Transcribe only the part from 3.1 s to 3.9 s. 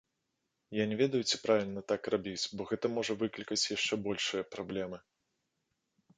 выклікаць